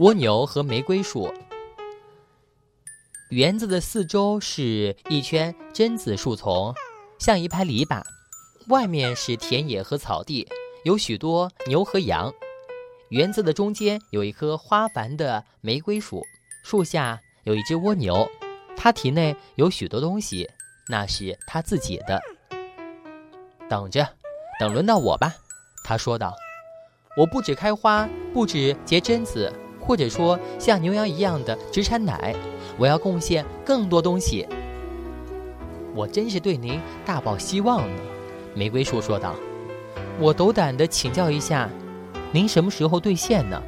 [0.00, 1.30] 蜗牛和玫瑰树。
[3.28, 6.74] 园子的四周是一圈榛子树丛，
[7.18, 8.02] 像一排篱笆，
[8.68, 10.48] 外面是田野和草地，
[10.84, 12.32] 有许多牛和羊。
[13.10, 16.22] 园子的中间有一棵花繁的玫瑰树，
[16.64, 18.26] 树下有一只蜗牛，
[18.78, 20.48] 它体内有许多东西，
[20.88, 22.18] 那是它自己的。
[23.68, 24.08] 等着，
[24.58, 25.34] 等轮到我吧，
[25.84, 26.34] 他说道。
[27.18, 32.34] 我不止开花，不止结榛子，或者说像牛羊一样的只产奶，
[32.76, 34.46] 我要贡献更多东西。
[35.94, 38.02] 我真是对您大抱希望呢，
[38.54, 39.34] 玫瑰树说道。
[40.18, 41.68] 我斗胆的请教一下，
[42.30, 43.60] 您什么时候兑现呢？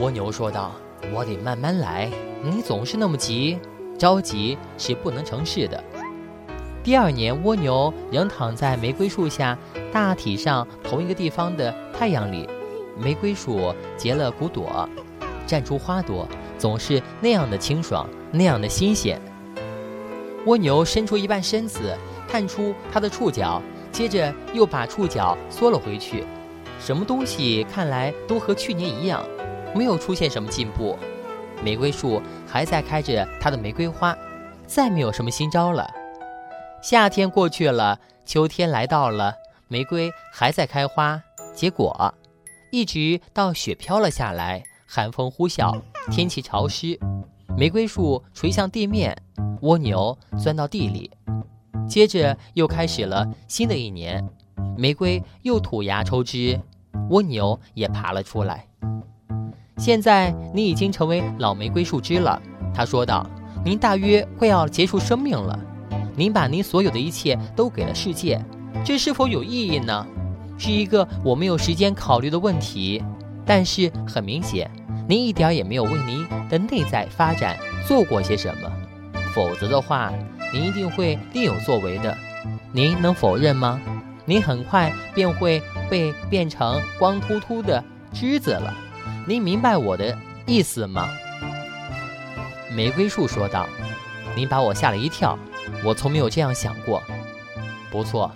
[0.00, 0.72] 蜗牛说道。
[1.12, 2.08] 我得慢慢来，
[2.44, 3.58] 你总是那么急，
[3.98, 5.82] 着急是不能成事的。
[6.84, 9.58] 第二年，蜗牛仍躺在玫瑰树下，
[9.92, 12.48] 大体上同一个地方的太阳里。
[12.96, 14.88] 玫瑰树结了骨朵，
[15.46, 19.20] 绽出花朵，总是那样的清爽，那样的新鲜。
[20.46, 21.96] 蜗牛伸出一半身子，
[22.28, 26.24] 探出它的触角，接着又把触角缩了回去。
[26.80, 29.22] 什么东西看来都和去年一样，
[29.74, 30.98] 没有出现什么进步。
[31.62, 34.16] 玫瑰树还在开着它的玫瑰花，
[34.66, 35.88] 再没有什么新招了。
[36.82, 39.32] 夏天过去了，秋天来到了，
[39.68, 41.22] 玫瑰还在开花
[41.54, 42.12] 结果，
[42.72, 45.78] 一直到雪飘了下来，寒风呼啸，
[46.10, 46.98] 天气潮湿，
[47.54, 49.14] 玫瑰树垂向地面，
[49.60, 51.10] 蜗牛钻到地里，
[51.86, 54.26] 接着又开始了新的一年，
[54.74, 56.58] 玫瑰又吐芽抽枝，
[57.10, 58.66] 蜗牛也爬了出来。
[59.76, 62.40] 现在你已经成为老玫瑰树枝了，
[62.74, 63.28] 他说道
[63.62, 65.58] ：“您大约快要结束生命了。”
[66.16, 68.42] 您把您所有的一切都给了世界，
[68.82, 70.06] 这是否有意义呢？
[70.62, 73.02] 是一个我没有时间考虑的问题。
[73.44, 74.70] 但是很明显，
[75.08, 77.56] 您一点也没有为您的内在发展
[77.88, 78.70] 做过些什么，
[79.34, 80.12] 否则的话，
[80.52, 82.16] 您一定会另有作为的。
[82.70, 83.80] 您能否认吗？
[84.24, 88.72] 您很快便会被变成光秃秃的枝子了。
[89.26, 91.08] 您明白我的意思吗？
[92.72, 93.66] 玫瑰树说道
[94.36, 95.36] ：“您把我吓了一跳。”
[95.84, 97.02] 我从没有这样想过。
[97.90, 98.30] 不错，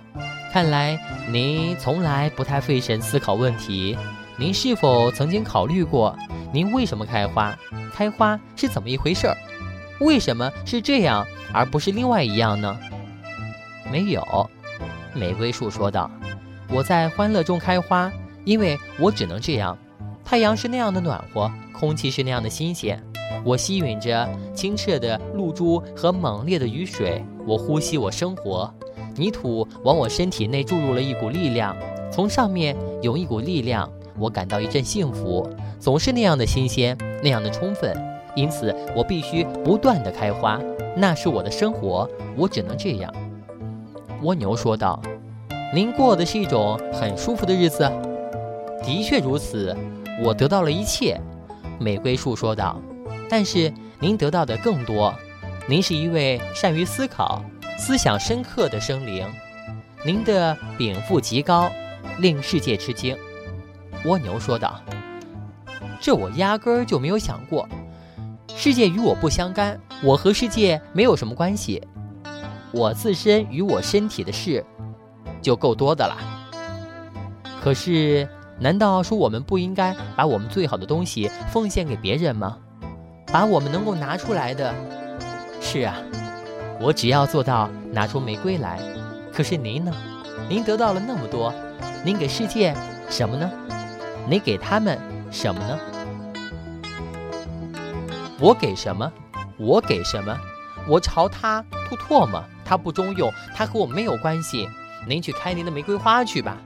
[0.51, 0.97] 看来
[1.29, 3.97] 您从来不太费神思考问题。
[4.37, 6.15] 您是否曾经考虑过，
[6.53, 7.57] 您为什么开花？
[7.93, 9.37] 开花是怎么一回事儿？
[9.99, 12.77] 为什么是这样而不是另外一样呢？
[13.91, 14.49] 没有，
[15.13, 16.09] 玫瑰树说道。
[16.69, 18.11] 我在欢乐中开花，
[18.45, 19.77] 因为我只能这样。
[20.23, 23.01] 太阳是那样的暖和，空气是那样的新鲜。
[23.43, 28.73] 我吸吮着清澈的露珠和猛烈的雨水，我呼吸，我生活。
[29.17, 31.75] 泥土往我身体内注入了一股力量，
[32.11, 33.89] 从上面有一股力量，
[34.19, 37.95] 我感到一阵幸福，总是那样的新鲜，那样的充分。
[38.35, 40.61] 因此，我必须不断地开花，
[40.95, 43.11] 那是我的生活，我只能这样。
[44.21, 45.01] 蜗牛说道
[45.73, 47.91] ：“您过的是一种很舒服的日子。”
[48.83, 49.75] 的确如此，
[50.23, 51.19] 我得到了一切。
[51.79, 52.79] 玫瑰树说道。
[53.29, 55.13] 但是您得到的更多，
[55.67, 57.43] 您是一位善于思考、
[57.77, 59.25] 思想深刻的生灵，
[60.03, 61.69] 您的禀赋极高，
[62.17, 63.15] 令世界吃惊。
[64.03, 64.81] 蜗牛说道
[66.01, 67.69] ：“这我压根儿就没有想过，
[68.55, 71.81] 世界与我不相干，我和世界没有什么关系，
[72.71, 74.65] 我自身与我身体的事
[75.41, 76.17] 就够多的了。
[77.61, 78.27] 可是，
[78.59, 82.57] 难道说我们不应该把我们最好的东西奉献给别人吗？”
[83.29, 84.73] 把我们能够拿出来的，
[85.59, 85.97] 是啊，
[86.79, 88.79] 我只要做到拿出玫瑰来。
[89.33, 89.91] 可是您呢？
[90.49, 91.53] 您得到了那么多，
[92.03, 92.75] 您给世界
[93.09, 93.49] 什么呢？
[94.29, 94.99] 您给他们
[95.31, 95.79] 什么呢？
[98.39, 99.11] 我给什么？
[99.57, 100.37] 我给什么？
[100.87, 104.69] 我朝他吐唾沫，他不中用，他和我没有关系。
[105.07, 106.57] 您去开您的玫瑰花去吧。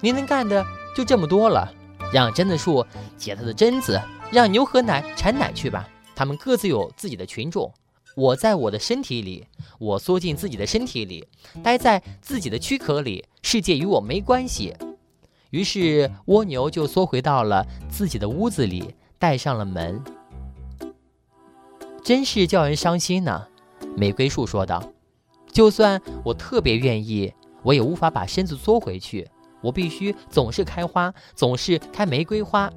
[0.00, 0.64] 您能干的
[0.96, 1.70] 就这么多了，
[2.12, 2.86] 让榛子树
[3.16, 4.00] 结它的榛子。
[4.30, 7.72] 让牛和奶产奶去吧，他们各自有自己的群众。
[8.20, 9.46] 我在我的身体里，
[9.78, 11.26] 我缩进自己的身体里，
[11.62, 14.76] 待在自己的躯壳里，世界与我没关系。
[15.48, 20.04] 于是蜗牛就缩回到了自己的屋子里，带上了门。
[22.04, 23.46] 真是叫人伤心呢，
[23.96, 24.82] 玫瑰树说道。
[25.50, 27.32] 就算我特别愿意，
[27.62, 29.26] 我也无法把身子缩回去。
[29.62, 32.70] 我必须总是开花，总是开玫瑰花，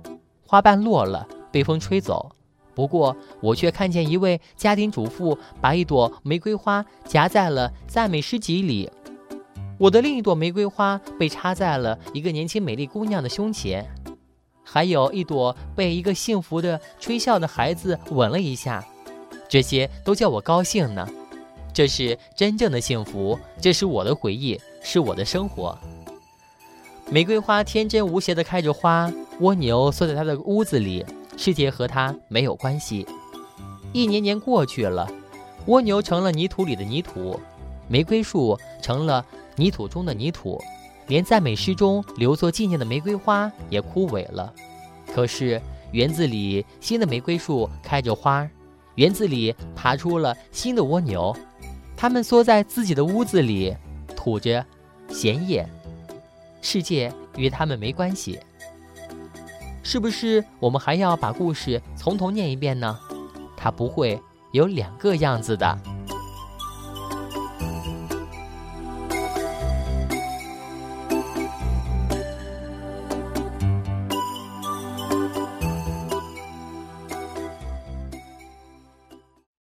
[0.48, 1.28] 花瓣落了。
[1.52, 2.32] 被风吹走，
[2.76, 8.90] 不过我却看见一位家庭主妇把一朵玫瑰花夹在了赞美诗集里。
[9.78, 13.86] 我的另一朵玫瑰花被插在了一个年轻美丽姑娘的胸前。
[14.64, 18.84] 还有一朵被一个幸福的吹笑的孩子吻了一下，
[19.50, 21.08] 这些都叫我高兴呢。
[21.74, 25.78] 这是真正的幸福，这是我的回忆，是我的生活。
[27.10, 29.12] 玫瑰花天真无邪地开着花，
[29.42, 31.06] 蜗牛缩在它的屋子里，
[31.38, 33.06] 世界和它没有关系。
[33.92, 35.08] 一年年过去了，
[35.68, 37.40] 蜗牛成了泥土里的泥土，
[37.88, 39.26] 玫瑰树成了
[39.56, 40.62] 泥土中的泥土。
[41.08, 44.54] 连赞美诗中留作纪念的玫瑰花也枯萎了，
[45.14, 48.50] 可是园子里新的玫瑰树开着花，
[48.96, 51.36] 园子里爬出了新的蜗牛，
[51.98, 53.76] 它们缩在自己的屋子里，
[54.16, 54.66] 吐着
[55.10, 55.68] 咸液，
[56.62, 58.40] 世界与它们没关系。
[59.84, 62.98] 是不是我们还要把故事从头念一遍呢？
[63.56, 64.20] 它不会
[64.52, 65.78] 有两个样子的。